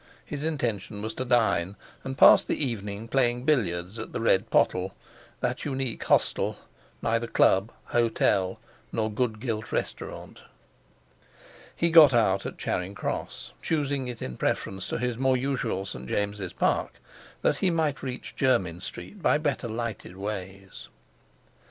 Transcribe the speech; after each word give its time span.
His 0.25 0.43
intention 0.43 1.03
was 1.03 1.13
to 1.13 1.25
dine, 1.25 1.75
and 2.03 2.17
pass 2.17 2.41
the 2.43 2.55
evening 2.57 3.07
playing 3.07 3.45
billiards 3.45 3.99
at 3.99 4.13
the 4.13 4.19
Red 4.19 4.49
Pottle—that 4.49 5.63
unique 5.63 6.03
hostel, 6.05 6.57
neither 7.03 7.27
club, 7.27 7.69
hotel, 7.83 8.59
nor 8.91 9.11
good 9.11 9.39
gilt 9.39 9.71
restaurant. 9.71 10.41
He 11.75 11.91
got 11.91 12.15
out 12.15 12.47
at 12.47 12.57
Charing 12.57 12.95
Cross, 12.95 13.51
choosing 13.61 14.07
it 14.07 14.23
in 14.23 14.37
preference 14.37 14.87
to 14.87 14.97
his 14.97 15.19
more 15.19 15.37
usual 15.37 15.85
St. 15.85 16.07
James's 16.09 16.53
Park, 16.53 16.93
that 17.43 17.57
he 17.57 17.69
might 17.69 18.01
reach 18.01 18.35
Jermyn 18.35 18.81
Street 18.81 19.21
by 19.21 19.37
better 19.37 19.67
lighted 19.67 20.17
ways. 20.17 20.87